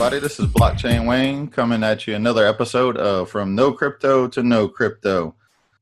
[0.00, 0.18] everybody.
[0.18, 4.66] This is Blockchain Wayne coming at you another episode of From No Crypto to Know
[4.66, 5.36] Crypto.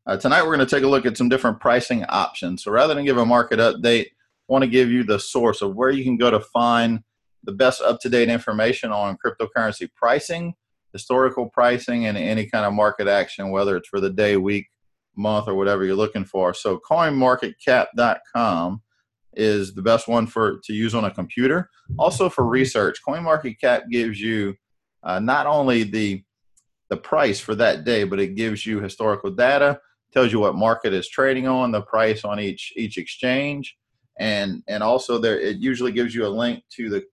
[0.04, 2.64] Uh, tonight, we're going to take a look at some different pricing options.
[2.64, 5.76] So, rather than give a market update, I want to give you the source of
[5.76, 7.04] where you can go to find
[7.44, 10.54] the best up to date information on cryptocurrency pricing,
[10.92, 14.66] historical pricing, and any kind of market action, whether it's for the day, week,
[15.14, 16.52] month, or whatever you're looking for.
[16.54, 18.82] So, coinmarketcap.com
[19.38, 21.70] is the best one for to use on a computer.
[21.98, 24.54] Also for research, CoinMarketCap gives you
[25.02, 26.22] uh, not only the
[26.90, 29.78] the price for that day, but it gives you historical data,
[30.12, 33.76] tells you what market is trading on, the price on each each exchange,
[34.18, 37.04] and and also there it usually gives you a link to the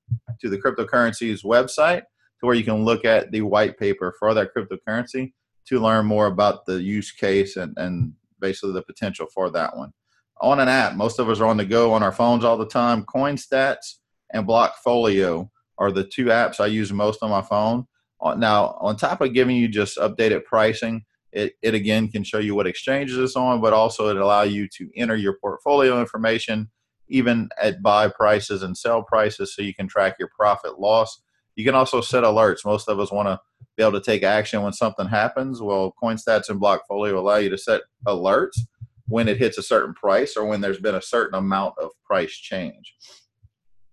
[0.42, 2.02] to the cryptocurrency's website
[2.40, 5.34] to where you can look at the white paper for that cryptocurrency
[5.68, 9.92] to learn more about the use case and and basically the potential for that one
[10.42, 10.96] on an app.
[10.96, 13.04] Most of us are on the go on our phones all the time.
[13.06, 13.96] CoinStats
[14.34, 17.86] and Blockfolio are the two apps I use most on my phone.
[18.22, 22.40] Uh, now, on top of giving you just updated pricing, it, it again can show
[22.40, 26.70] you what exchanges it's on, but also it allow you to enter your portfolio information,
[27.10, 31.22] even at buy prices and sell prices, so you can track your profit loss.
[31.56, 32.66] You can also set alerts.
[32.66, 33.40] Most of us want to
[33.76, 35.62] be able to take action when something happens.
[35.62, 38.58] Well, CoinStats and Blockfolio allow you to set alerts
[39.08, 42.34] when it hits a certain price or when there's been a certain amount of price
[42.34, 42.96] change.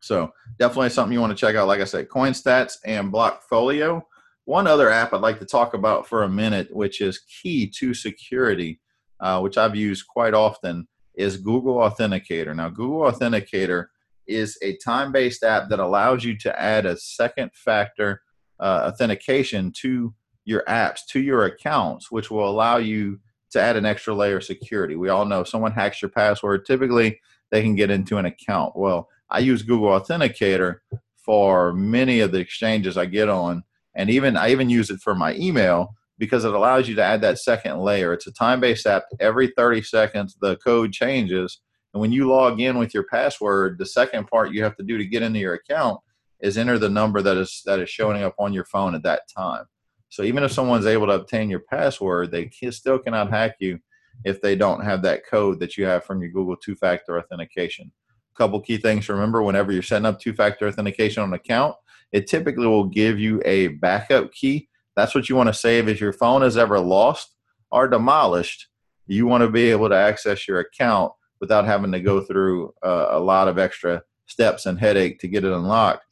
[0.01, 1.69] So definitely something you want to check out.
[1.69, 4.03] Like I said, CoinStats and Blockfolio.
[4.45, 7.95] One other app I'd like to talk about for a minute, which is key to
[7.95, 8.81] security,
[9.21, 12.57] uh, which I've used quite often, is Google Authenticator.
[12.57, 13.87] Now, Google Authenticator
[14.27, 18.23] is a time-based app that allows you to add a second-factor
[18.59, 23.21] uh, authentication to your apps, to your accounts, which will allow you
[23.53, 24.97] to add an extra layer of security.
[24.97, 28.77] We all know someone hacks your password, typically they can get into an account.
[28.77, 30.79] Well, I use Google Authenticator
[31.17, 33.63] for many of the exchanges I get on,
[33.95, 37.21] and even I even use it for my email because it allows you to add
[37.23, 38.13] that second layer.
[38.13, 39.05] It's a time-based app.
[39.21, 41.61] Every 30 seconds, the code changes,
[41.93, 44.97] and when you log in with your password, the second part you have to do
[44.97, 46.01] to get into your account
[46.41, 49.23] is enter the number that is that is showing up on your phone at that
[49.35, 49.65] time.
[50.13, 53.79] So even if someone's able to obtain your password, they still cannot hack you
[54.27, 57.91] if they don't have that code that you have from your Google two-factor authentication.
[58.35, 61.77] A couple key things to remember whenever you're setting up two-factor authentication on an account,
[62.13, 64.69] it typically will give you a backup key.
[64.97, 67.35] That's what you want to save if your phone is ever lost
[67.71, 68.69] or demolished.
[69.07, 73.07] You want to be able to access your account without having to go through uh,
[73.13, 76.05] a lot of extra steps and headache to get it unlocked.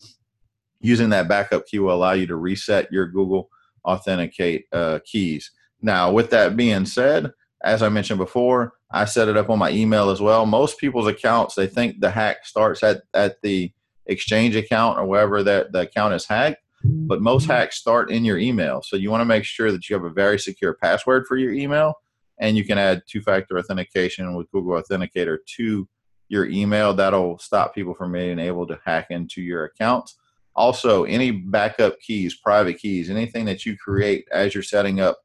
[0.81, 3.51] Using that backup key will allow you to reset your Google
[3.85, 5.51] authenticate uh, keys.
[5.83, 7.33] Now, with that being said,
[7.63, 10.47] as I mentioned before, I set it up on my email as well.
[10.47, 13.73] Most people's accounts, they think the hack starts at, at the
[14.07, 17.53] exchange account or wherever that the account is hacked, but most mm-hmm.
[17.53, 18.83] hacks start in your email.
[18.83, 21.53] So you want to make sure that you have a very secure password for your
[21.53, 21.95] email
[22.39, 25.87] and you can add two-factor authentication with Google Authenticator to
[26.29, 26.95] your email.
[26.95, 30.17] That'll stop people from being able to hack into your accounts.
[30.57, 35.19] Also, any backup keys, private keys, anything that you create as you're setting up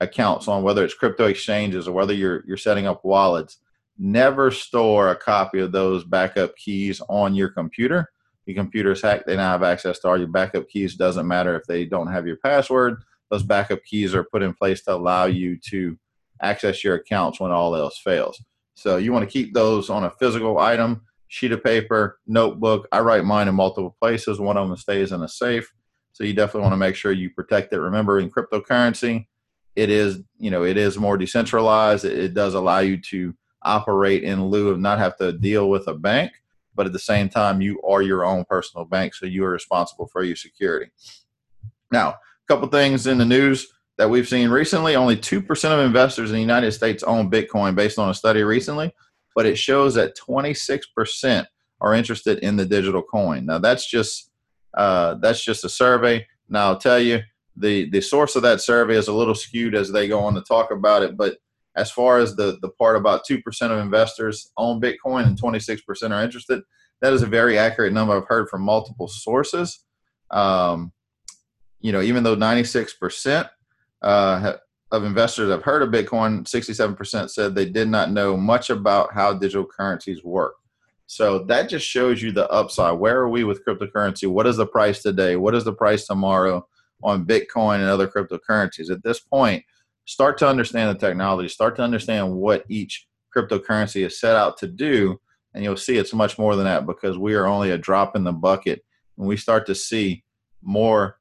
[0.00, 3.58] accounts on whether it's crypto exchanges or whether you're you're setting up wallets,
[3.98, 8.10] never store a copy of those backup keys on your computer.
[8.46, 10.96] Your computer is hacked, they now have access to all your backup keys.
[10.96, 14.82] Doesn't matter if they don't have your password, those backup keys are put in place
[14.82, 15.96] to allow you to
[16.40, 18.42] access your accounts when all else fails.
[18.74, 22.86] So you want to keep those on a physical item sheet of paper, notebook.
[22.92, 24.38] I write mine in multiple places.
[24.38, 25.72] One of them stays in a safe.
[26.12, 27.80] So you definitely want to make sure you protect it.
[27.80, 29.26] Remember, in cryptocurrency,
[29.74, 32.04] it is you know it is more decentralized.
[32.04, 35.94] It, does allow you to operate in lieu of not have to deal with a
[35.94, 36.32] bank,
[36.74, 40.08] but at the same time, you are your own personal bank, so you are responsible
[40.08, 40.90] for your security.
[41.90, 42.16] Now, a
[42.46, 46.34] couple things in the news that we've seen recently: only two percent of investors in
[46.34, 48.92] the United States own Bitcoin, based on a study recently
[49.34, 51.46] but it shows that 26%
[51.80, 53.46] are interested in the digital coin.
[53.46, 54.30] Now that's just
[54.74, 56.26] uh, that's just a survey.
[56.48, 57.20] Now I'll tell you
[57.56, 60.42] the the source of that survey is a little skewed as they go on to
[60.42, 61.36] talk about it, but
[61.76, 66.10] as far as the the part about two percent of investors own Bitcoin and 26%
[66.10, 66.62] are interested,
[67.00, 68.16] that is a very accurate number.
[68.16, 69.84] I've heard from multiple sources.
[70.30, 70.92] Um,
[71.80, 73.50] you know, even though 96%
[74.02, 74.56] uh,
[74.92, 79.32] of investors have heard of Bitcoin, 67% said they did not know much about how
[79.32, 80.54] digital currencies work.
[81.06, 82.98] So that just shows you the upside.
[82.98, 84.28] Where are we with cryptocurrency?
[84.28, 85.36] What is the price today?
[85.36, 86.66] What is the price tomorrow
[87.02, 88.90] on Bitcoin and other cryptocurrencies?
[88.90, 89.64] At this point,
[90.04, 94.68] start to understand the technology, start to understand what each cryptocurrency is set out to
[94.68, 95.18] do,
[95.54, 98.24] and you'll see it's much more than that because we are only a drop in
[98.24, 98.84] the bucket.
[99.16, 100.22] When we start to see
[100.62, 101.18] more,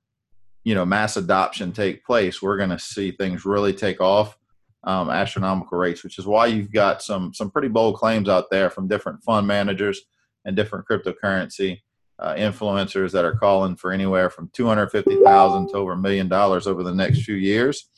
[0.63, 4.37] you know, mass adoption take place, we're going to see things really take off,
[4.83, 6.03] um, astronomical rates.
[6.03, 9.47] Which is why you've got some some pretty bold claims out there from different fund
[9.47, 10.01] managers
[10.45, 11.79] and different cryptocurrency
[12.21, 16.83] uh, influencers that are calling for anywhere from 250,000 to over a million dollars over
[16.83, 17.89] the next few years.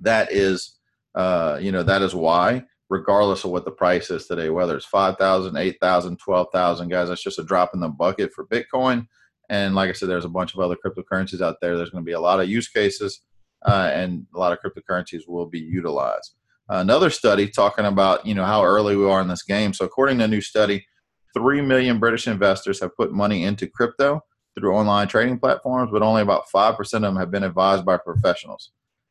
[0.00, 0.78] That is,
[1.14, 4.86] uh, you know, that is why, regardless of what the price is today, whether it's
[4.86, 9.06] 5,000, 8,000, 12,000, guys, that's just a drop in the bucket for Bitcoin.
[9.50, 11.76] And like I said, there's a bunch of other cryptocurrencies out there.
[11.76, 13.20] There's going to be a lot of use cases,
[13.66, 16.34] uh, and a lot of cryptocurrencies will be utilized.
[16.68, 19.74] Another study talking about you know how early we are in this game.
[19.74, 20.86] So according to a new study,
[21.34, 24.20] 3 million British investors have put money into crypto
[24.56, 28.70] through online trading platforms, but only about 5% of them have been advised by professionals.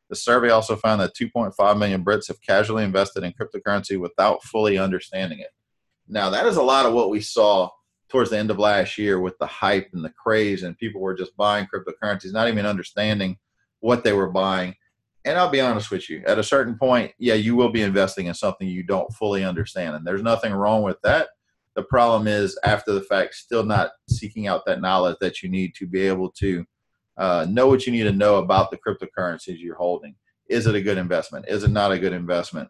[0.10, 4.78] The survey also found that 2.5 million Brits have casually invested in cryptocurrency without fully
[4.78, 5.52] understanding it.
[6.08, 7.70] Now, that is a lot of what we saw
[8.10, 11.16] towards the end of last year with the hype and the craze, and people were
[11.16, 13.38] just buying cryptocurrencies, not even understanding
[13.80, 14.76] what they were buying.
[15.26, 18.28] And I'll be honest with you, at a certain point, yeah, you will be investing
[18.28, 19.96] in something you don't fully understand.
[19.96, 21.30] And there's nothing wrong with that
[21.80, 25.74] the problem is after the fact, still not seeking out that knowledge that you need
[25.76, 26.66] to be able to
[27.18, 30.16] uh, know what you need to know about the cryptocurrencies you're holding.
[30.50, 31.46] Is it a good investment?
[31.48, 32.68] Is it not a good investment?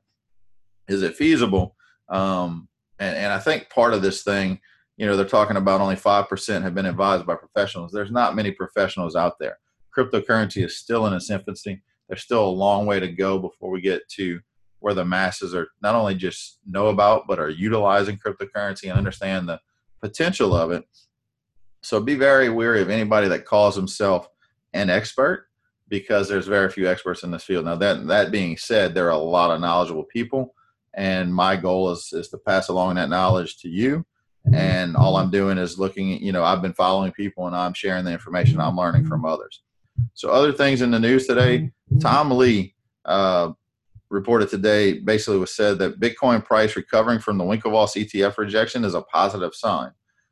[0.88, 1.76] Is it feasible?
[2.08, 2.68] Um,
[3.00, 4.60] and, and I think part of this thing,
[5.00, 7.92] you know, they're talking about only 5% have been advised by professionals.
[7.92, 9.58] There's not many professionals out there.
[9.98, 11.82] Cryptocurrency is still in its infancy.
[12.08, 14.42] There's still a long way to go before we get to
[14.80, 19.48] where the masses are not only just know about but are utilizing cryptocurrency and understand
[19.48, 19.60] the
[20.02, 20.86] potential of it
[21.82, 24.28] so be very wary of anybody that calls himself
[24.74, 25.48] an expert
[25.88, 29.12] because there's very few experts in this field now that that being said there are
[29.12, 30.54] a lot of knowledgeable people
[30.96, 34.06] and my goal is is to pass along that knowledge to you
[34.54, 38.06] and all i'm doing is looking you know i've been following people and i'm sharing
[38.06, 39.62] the information i'm learning from others
[40.14, 41.70] so other things in the news today
[42.00, 42.74] tom lee
[43.06, 43.52] uh,
[44.10, 48.96] reported today basically was said that Bitcoin price recovering from the Winklevoss ETF rejection is
[48.96, 49.92] a positive sign.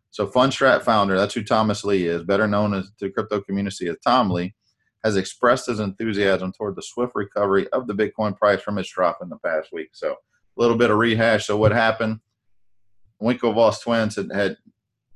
[0.09, 3.97] So Fundstrat founder, that's who Thomas Lee is, better known as the crypto community as
[4.03, 4.55] Tom Lee,
[5.03, 9.19] has expressed his enthusiasm toward the swift recovery of the Bitcoin price from its drop
[9.21, 9.89] in the past week.
[9.93, 10.15] So a
[10.55, 11.45] little bit of rehash.
[11.45, 12.19] So what happened?
[13.21, 14.57] Winklevoss twins had, had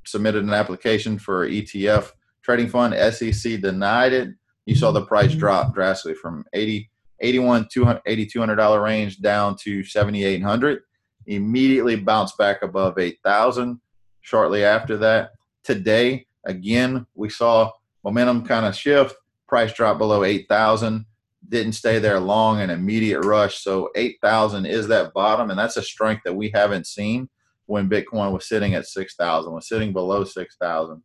[0.06, 2.12] submitted an application for ETF
[2.42, 2.96] trading fund.
[3.14, 4.30] SEC denied it.
[4.66, 5.40] You saw the price mm-hmm.
[5.40, 6.90] drop drastically from 80
[7.24, 10.82] 81 $200 range down to 7800
[11.28, 13.80] immediately bounced back above 8000
[14.22, 15.30] shortly after that
[15.64, 17.72] today again we saw
[18.04, 19.16] momentum kind of shift.
[19.48, 21.06] Price drop below 8000
[21.50, 23.64] didn't stay there long an immediate rush.
[23.64, 27.30] So 8000 is that bottom and that's a strength that we haven't seen
[27.66, 31.04] when bitcoin was sitting at 6000 was sitting below 6000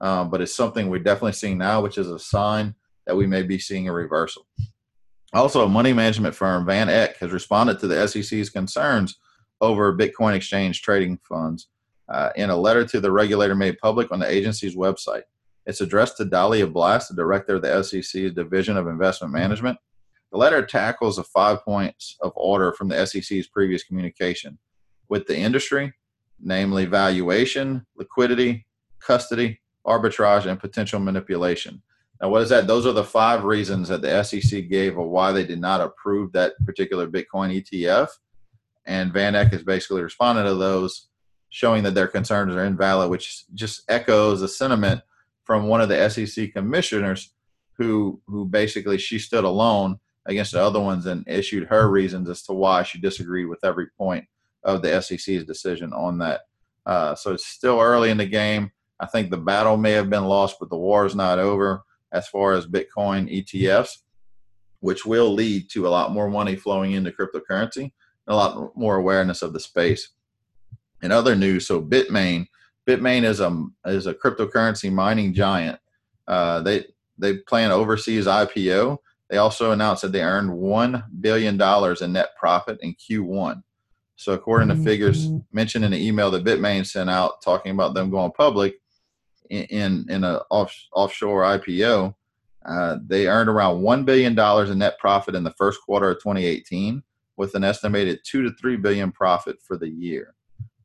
[0.00, 2.74] um, but it's something we're definitely seeing now which is a sign
[3.06, 4.46] that we may be seeing a reversal
[5.32, 9.18] also, a money management firm, Van Eck, has responded to the SEC's concerns
[9.60, 11.68] over Bitcoin exchange trading funds
[12.08, 15.22] uh, in a letter to the regulator made public on the agency's website.
[15.66, 19.78] It's addressed to Dalia Blass, the director of the SEC's Division of Investment Management.
[20.30, 24.58] The letter tackles the five points of order from the SEC's previous communication
[25.08, 25.92] with the industry,
[26.40, 28.66] namely valuation, liquidity,
[29.00, 31.82] custody, arbitrage, and potential manipulation.
[32.20, 32.66] Now, what is that?
[32.66, 36.32] Those are the five reasons that the SEC gave of why they did not approve
[36.32, 38.08] that particular Bitcoin ETF.
[38.86, 41.08] And Van Eck has basically responded to those,
[41.50, 45.02] showing that their concerns are invalid, which just echoes a sentiment
[45.44, 47.32] from one of the SEC commissioners
[47.74, 52.42] who who basically she stood alone against the other ones and issued her reasons as
[52.42, 54.24] to why she disagreed with every point
[54.66, 56.42] of the SEC's decision on that.
[56.84, 58.70] Uh, so it's still early in the game.
[59.00, 61.82] I think the battle may have been lost, but the war is not over
[62.12, 63.98] as far as Bitcoin ETFs,
[64.80, 67.92] which will lead to a lot more money flowing into cryptocurrency and
[68.28, 70.10] a lot more awareness of the space.
[71.02, 72.46] In other news, so Bitmain,
[72.88, 75.78] Bitmain is a is a cryptocurrency mining giant.
[76.26, 76.86] Uh, they
[77.18, 78.98] they plan overseas IPO.
[79.28, 83.62] They also announced that they earned one billion dollars in net profit in Q1.
[84.16, 85.38] So, according to figures mm-hmm.
[85.52, 88.76] mentioned in the email that Bitmain sent out, talking about them going public,
[89.50, 92.14] in in a off, offshore IPO,
[92.64, 96.18] uh, they earned around one billion dollars in net profit in the first quarter of
[96.18, 97.02] 2018,
[97.36, 100.34] with an estimated two to three billion profit for the year.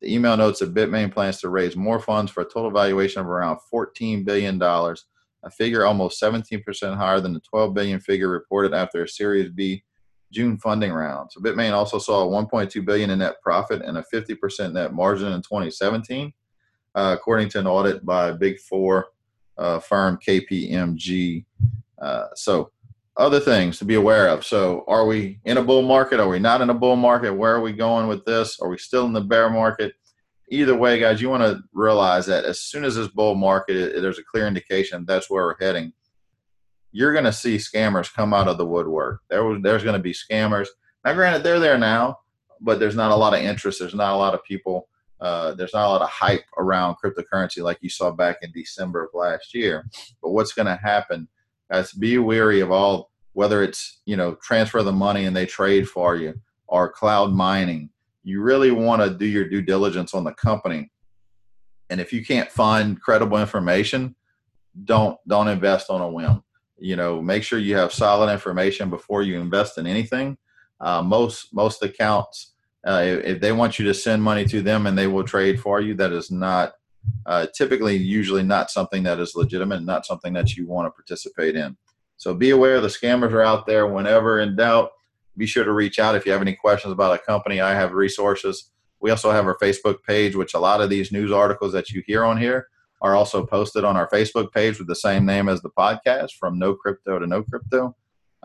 [0.01, 3.27] The email notes that Bitmain plans to raise more funds for a total valuation of
[3.27, 5.05] around 14 billion dollars,
[5.43, 9.83] a figure almost 17% higher than the 12 billion figure reported after a Series B
[10.31, 11.31] June funding round.
[11.31, 15.31] So Bitmain also saw a 1.2 billion in net profit and a 50% net margin
[15.33, 16.33] in 2017
[16.95, 19.07] uh, according to an audit by Big Four
[19.57, 21.45] uh, firm KPMG.
[22.01, 22.71] Uh, so,
[23.17, 24.45] other things to be aware of.
[24.45, 26.19] So, are we in a bull market?
[26.19, 27.33] Are we not in a bull market?
[27.33, 28.59] Where are we going with this?
[28.59, 29.93] Are we still in the bear market?
[30.49, 34.19] Either way, guys, you want to realize that as soon as this bull market, there's
[34.19, 35.93] a clear indication that's where we're heading.
[36.91, 39.21] You're going to see scammers come out of the woodwork.
[39.29, 40.67] There was, there's going to be scammers.
[41.05, 42.17] Now, granted, they're there now,
[42.59, 43.79] but there's not a lot of interest.
[43.79, 44.87] There's not a lot of people.
[45.19, 49.03] Uh, there's not a lot of hype around cryptocurrency like you saw back in December
[49.03, 49.87] of last year.
[50.21, 51.27] But what's going to happen?
[51.71, 55.87] Guys, be wary of all whether it's you know transfer the money and they trade
[55.87, 56.33] for you
[56.67, 57.89] or cloud mining
[58.23, 60.91] you really want to do your due diligence on the company
[61.89, 64.15] and if you can't find credible information
[64.85, 66.43] don't don't invest on a whim
[66.81, 70.37] you know make sure you have solid information before you invest in anything
[70.79, 72.53] uh, most most accounts
[72.85, 75.79] uh, if they want you to send money to them and they will trade for
[75.79, 76.73] you that is not
[77.25, 81.55] uh, typically usually not something that is legitimate not something that you want to participate
[81.55, 81.77] in
[82.21, 83.87] so be aware the scammers are out there.
[83.87, 84.91] Whenever in doubt,
[85.37, 87.61] be sure to reach out if you have any questions about a company.
[87.61, 88.69] I have resources.
[88.99, 92.03] We also have our Facebook page, which a lot of these news articles that you
[92.05, 92.67] hear on here
[93.01, 96.59] are also posted on our Facebook page with the same name as the podcast, from
[96.59, 97.95] no crypto to know crypto.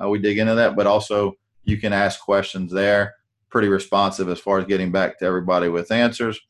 [0.03, 1.35] Uh, we dig into that, but also
[1.65, 3.15] you can ask questions there.
[3.51, 6.41] Pretty responsive as far as getting back to everybody with answers.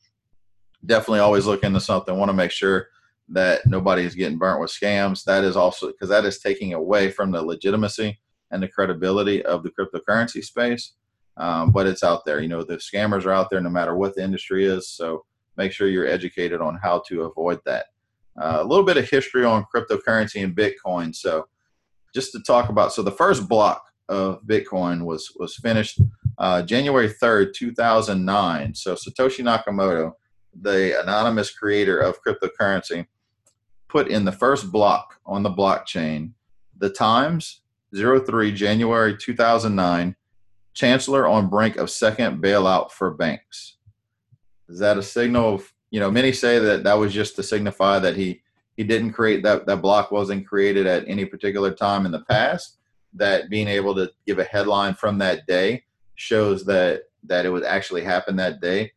[0.85, 2.17] Definitely always look into something.
[2.17, 2.87] Want to make sure
[3.29, 5.23] that nobody is getting burnt with scams.
[5.25, 8.19] That is also because that is taking away from the legitimacy
[8.51, 10.93] and the credibility of the cryptocurrency space.
[11.35, 12.39] Um, but it's out there.
[12.39, 14.87] You know, the scammers are out there no matter what the industry is.
[14.87, 17.87] So make sure you're educated on how to avoid that.
[18.39, 21.15] Uh, a little bit of history on cryptocurrency and Bitcoin.
[21.15, 21.47] So
[22.13, 25.99] just to talk about, so the first block of Bitcoin was was finished
[26.37, 28.75] uh, January 3rd, 2009.
[28.75, 30.13] So Satoshi Nakamoto,
[30.59, 33.07] the anonymous creator of cryptocurrency,
[33.89, 36.31] put in the first block on the blockchain
[36.77, 37.61] the times
[37.95, 40.15] 03 January 2009
[40.73, 43.77] chancellor on brink of second bailout for banks
[44.69, 47.99] is that a signal of you know many say that that was just to signify
[47.99, 48.41] that he
[48.75, 52.77] he didn't create that that block wasn't created at any particular time in the past
[53.13, 55.83] that being able to give a headline from that day
[56.15, 58.91] shows that that it would actually happen that day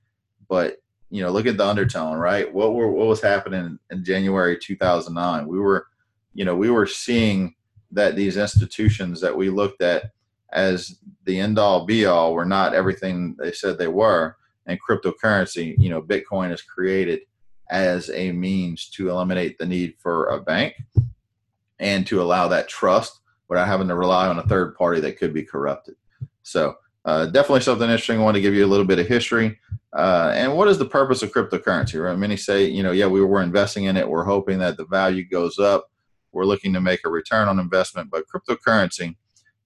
[0.48, 0.80] but
[1.10, 2.52] you know, look at the undertone, right?
[2.52, 5.46] What were what was happening in January 2009?
[5.46, 5.88] We were,
[6.34, 7.54] you know, we were seeing
[7.90, 10.12] that these institutions that we looked at
[10.52, 14.36] as the end all be all were not everything they said they were.
[14.66, 17.20] And cryptocurrency, you know, Bitcoin is created
[17.70, 20.74] as a means to eliminate the need for a bank
[21.78, 25.32] and to allow that trust without having to rely on a third party that could
[25.32, 25.94] be corrupted.
[26.42, 26.74] So
[27.04, 28.20] uh, definitely something interesting.
[28.20, 29.58] I want to give you a little bit of history.
[29.96, 32.02] Uh, and what is the purpose of cryptocurrency?
[32.02, 32.16] Right?
[32.16, 34.08] Many say, you know, yeah, we were investing in it.
[34.08, 35.90] We're hoping that the value goes up.
[36.32, 38.10] We're looking to make a return on investment.
[38.10, 39.16] But cryptocurrency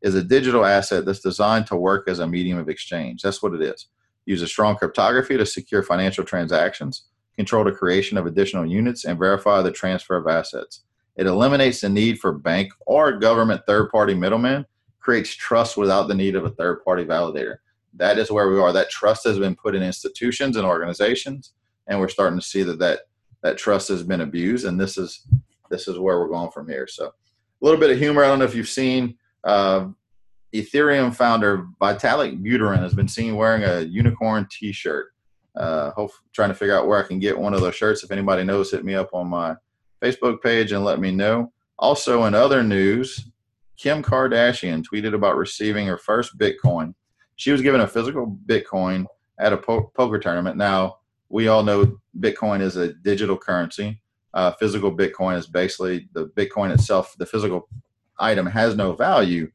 [0.03, 3.23] is a digital asset that's designed to work as a medium of exchange.
[3.23, 3.89] That's what it is.
[4.27, 7.05] Use a strong cryptography to secure financial transactions,
[7.37, 10.85] control the creation of additional units, and verify the transfer of assets.
[11.17, 14.67] It eliminates the need for bank or government third party middlemen
[14.99, 17.57] creates trust without the need of a third party validator.
[17.93, 18.73] That is where we are.
[18.73, 21.53] That trust has been put in institutions and organizations,
[21.87, 23.01] and we're starting to see that that,
[23.43, 24.65] that trust has been abused.
[24.65, 25.27] And this is
[25.71, 26.87] this is where we're going from here.
[26.87, 27.13] So, a
[27.61, 28.25] little bit of humor.
[28.25, 29.89] I don't know if you've seen uh,
[30.55, 35.13] Ethereum founder Vitalik Buterin has been seen wearing a unicorn T-shirt.
[35.57, 38.05] Uh, hope trying to figure out where I can get one of those shirts.
[38.05, 39.57] If anybody knows, hit me up on my
[40.01, 41.53] Facebook page and let me know.
[41.79, 43.31] Also, in other news,
[43.77, 46.95] Kim Kardashian tweeted about receiving her first Bitcoin.
[47.37, 49.07] She was given a physical Bitcoin
[49.41, 50.57] at a po- poker tournament.
[50.57, 54.01] Now, we all know Bitcoin is a digital currency.
[54.35, 57.69] Uh, physical Bitcoin is basically the Bitcoin itself, the physical
[58.19, 59.51] item has no value,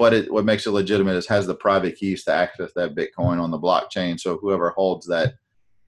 [0.00, 3.38] but it, what makes it legitimate is has the private keys to access that Bitcoin
[3.38, 4.18] on the blockchain.
[4.18, 5.34] So whoever holds that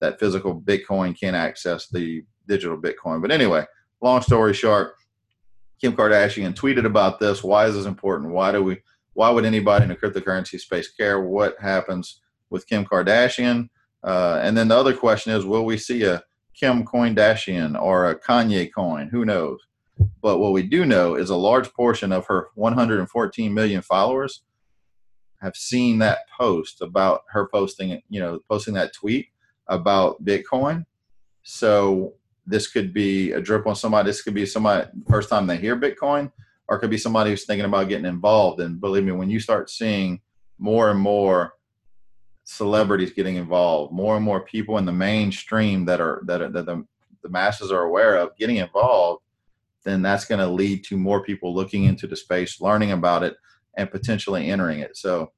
[0.03, 3.23] that physical Bitcoin can access the digital Bitcoin.
[3.23, 3.65] But anyway,
[4.03, 4.97] long story short,
[5.81, 7.43] Kim Kardashian tweeted about this.
[7.43, 8.33] Why is this important?
[8.33, 8.83] Why do we?
[9.15, 13.71] Why would anybody in the cryptocurrency space care what happens with Kim Kardashian?
[14.05, 16.23] Uh, and then the other question is, will we see a
[16.55, 19.09] Kim Coindashian or a Kanye coin?
[19.09, 19.59] Who knows?
[20.21, 24.43] But what we do know is a large portion of her 114 million followers
[25.41, 29.27] have seen that post about her posting, you know, posting that tweet
[29.67, 30.85] about Bitcoin.
[31.43, 32.15] So
[32.47, 34.07] this could be a drip on somebody.
[34.09, 36.31] This could be somebody first time they hear Bitcoin,
[36.69, 38.61] or it could be somebody who's thinking about getting involved.
[38.61, 40.21] And believe me, when you start seeing
[40.59, 41.55] more and more
[42.45, 46.67] celebrities getting involved, more and more people in the mainstream that are that, are, that
[46.67, 46.85] the,
[47.23, 49.22] the masses are aware of getting involved,
[49.85, 53.37] then that's going to lead to more people looking into the space, learning about it,
[53.77, 54.97] and potentially entering it.
[54.97, 55.33] So,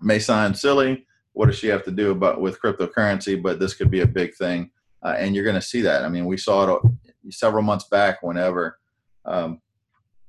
[0.00, 1.06] may sound silly.
[1.32, 3.40] What does she have to do about with cryptocurrency?
[3.40, 4.70] But this could be a big thing,
[5.02, 6.04] uh, and you're going to see that.
[6.04, 6.82] I mean, we saw it
[7.30, 8.22] several months back.
[8.22, 8.78] Whenever
[9.24, 9.60] um,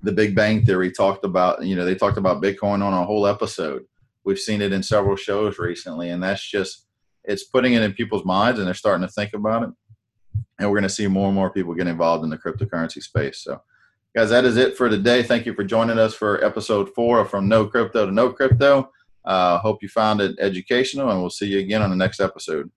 [0.02, 3.28] the Big Bang Theory talked about, you know, they talked about Bitcoin on a whole
[3.28, 3.84] episode.
[4.24, 6.88] We've seen it in several shows recently, and that's just
[7.26, 9.70] it's putting it in people's minds, and they're starting to think about it.
[10.60, 13.44] And we're going to see more and more people get involved in the cryptocurrency space.
[13.44, 13.62] So,
[14.16, 15.24] guys, that is it for today.
[15.24, 18.92] Thank you for joining us for episode four of From No Crypto to Know Crypto.
[19.26, 22.70] Uh, hope you found it educational, and we'll see you again on the next episode.